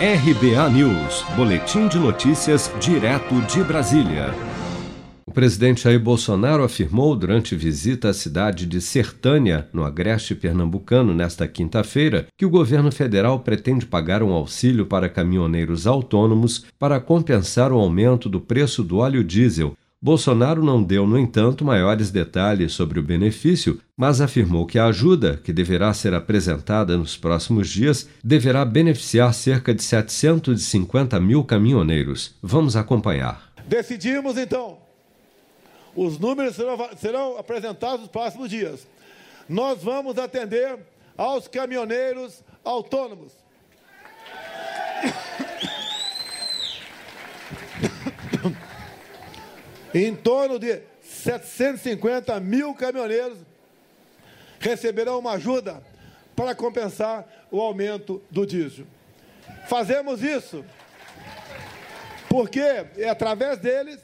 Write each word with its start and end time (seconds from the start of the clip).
RBA 0.00 0.70
News, 0.70 1.24
Boletim 1.34 1.88
de 1.88 1.98
Notícias, 1.98 2.72
direto 2.78 3.34
de 3.52 3.64
Brasília. 3.64 4.32
O 5.26 5.32
presidente 5.32 5.82
Jair 5.82 5.98
Bolsonaro 5.98 6.62
afirmou 6.62 7.16
durante 7.16 7.56
visita 7.56 8.10
à 8.10 8.14
cidade 8.14 8.64
de 8.64 8.80
Sertânia, 8.80 9.68
no 9.72 9.82
agreste 9.82 10.36
pernambucano, 10.36 11.12
nesta 11.12 11.48
quinta-feira, 11.48 12.28
que 12.36 12.46
o 12.46 12.50
governo 12.50 12.92
federal 12.92 13.40
pretende 13.40 13.86
pagar 13.86 14.22
um 14.22 14.32
auxílio 14.32 14.86
para 14.86 15.08
caminhoneiros 15.08 15.84
autônomos 15.84 16.64
para 16.78 17.00
compensar 17.00 17.72
o 17.72 17.80
aumento 17.80 18.28
do 18.28 18.40
preço 18.40 18.84
do 18.84 18.98
óleo 18.98 19.24
diesel 19.24 19.76
Bolsonaro 20.00 20.62
não 20.62 20.80
deu, 20.80 21.08
no 21.08 21.18
entanto, 21.18 21.64
maiores 21.64 22.12
detalhes 22.12 22.72
sobre 22.72 23.00
o 23.00 23.02
benefício, 23.02 23.80
mas 23.96 24.20
afirmou 24.20 24.64
que 24.64 24.78
a 24.78 24.86
ajuda, 24.86 25.36
que 25.42 25.52
deverá 25.52 25.92
ser 25.92 26.14
apresentada 26.14 26.96
nos 26.96 27.16
próximos 27.16 27.68
dias, 27.68 28.08
deverá 28.22 28.64
beneficiar 28.64 29.34
cerca 29.34 29.74
de 29.74 29.82
750 29.82 31.18
mil 31.18 31.42
caminhoneiros. 31.42 32.36
Vamos 32.40 32.76
acompanhar. 32.76 33.52
Decidimos, 33.66 34.38
então, 34.38 34.78
os 35.96 36.16
números 36.16 36.54
serão, 36.54 36.78
serão 36.96 37.36
apresentados 37.36 38.02
nos 38.02 38.08
próximos 38.08 38.48
dias. 38.48 38.86
Nós 39.48 39.82
vamos 39.82 40.16
atender 40.16 40.78
aos 41.16 41.48
caminhoneiros 41.48 42.44
autônomos. 42.64 43.32
Em 49.94 50.14
torno 50.14 50.58
de 50.58 50.82
750 51.02 52.38
mil 52.40 52.74
caminhoneiros 52.74 53.38
receberão 54.60 55.18
uma 55.18 55.32
ajuda 55.32 55.82
para 56.36 56.54
compensar 56.54 57.26
o 57.50 57.60
aumento 57.60 58.22
do 58.30 58.46
diesel. 58.46 58.86
Fazemos 59.66 60.22
isso 60.22 60.64
porque 62.28 62.60
é 62.60 63.08
através 63.08 63.58
deles 63.58 63.98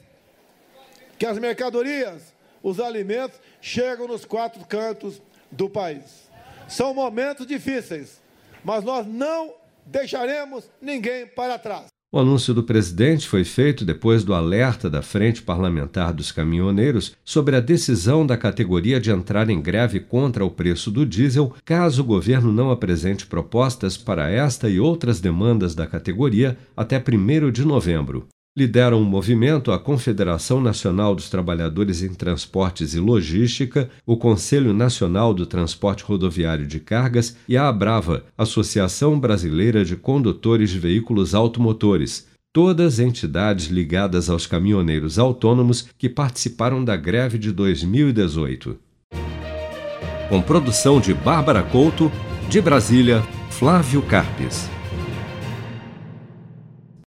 que 1.17 1.25
as 1.25 1.37
mercadorias, 1.37 2.33
os 2.61 2.79
alimentos 2.79 3.39
chegam 3.61 4.07
nos 4.07 4.25
quatro 4.25 4.65
cantos 4.65 5.21
do 5.51 5.69
país. 5.69 6.29
São 6.67 6.93
momentos 6.93 7.45
difíceis, 7.45 8.21
mas 8.63 8.83
nós 8.83 9.05
não 9.05 9.53
deixaremos 9.85 10.69
ninguém 10.81 11.27
para 11.27 11.59
trás. 11.59 11.94
O 12.15 12.19
anúncio 12.19 12.53
do 12.53 12.63
presidente 12.63 13.27
foi 13.27 13.43
feito 13.43 13.83
depois 13.83 14.23
do 14.23 14.33
alerta 14.33 14.89
da 14.89 15.01
Frente 15.01 15.41
Parlamentar 15.41 16.13
dos 16.13 16.31
Caminhoneiros 16.31 17.13
sobre 17.25 17.57
a 17.57 17.59
decisão 17.59 18.25
da 18.25 18.37
categoria 18.37 19.01
de 19.01 19.11
entrar 19.11 19.49
em 19.49 19.61
greve 19.61 19.99
contra 19.99 20.45
o 20.45 20.49
preço 20.49 20.89
do 20.89 21.05
diesel, 21.05 21.53
caso 21.65 22.01
o 22.01 22.05
governo 22.05 22.53
não 22.53 22.71
apresente 22.71 23.25
propostas 23.25 23.97
para 23.97 24.29
esta 24.29 24.69
e 24.69 24.79
outras 24.79 25.19
demandas 25.19 25.75
da 25.75 25.85
categoria 25.85 26.57
até 26.77 27.03
1 27.05 27.51
de 27.51 27.65
novembro. 27.65 28.25
Lideram 28.57 29.01
o 29.01 29.05
movimento 29.05 29.69
a 29.69 29.77
Confederação 29.77 30.61
Nacional 30.61 31.13
dos 31.13 31.29
Trabalhadores 31.29 32.01
em 32.01 32.13
Transportes 32.13 32.93
e 32.93 32.99
Logística, 33.01 33.89
o 34.05 34.15
Conselho 34.15 34.73
Nacional 34.73 35.33
do 35.33 35.45
Transporte 35.45 36.05
Rodoviário 36.05 36.65
de 36.65 36.79
Cargas 36.79 37.35
e 37.49 37.57
a 37.57 37.67
Abrava, 37.67 38.23
Associação 38.37 39.19
Brasileira 39.19 39.83
de 39.83 39.97
Condutores 39.97 40.69
de 40.69 40.79
Veículos 40.79 41.35
Automotores, 41.35 42.29
todas 42.53 42.97
entidades 42.97 43.65
ligadas 43.65 44.29
aos 44.29 44.47
caminhoneiros 44.47 45.19
autônomos 45.19 45.89
que 45.97 46.07
participaram 46.07 46.81
da 46.81 46.95
greve 46.95 47.37
de 47.37 47.51
2018. 47.51 48.77
Com 50.29 50.41
produção 50.41 51.01
de 51.01 51.13
Bárbara 51.13 51.61
Couto, 51.61 52.09
de 52.49 52.61
Brasília, 52.61 53.21
Flávio 53.49 54.01
Carpes. 54.01 54.74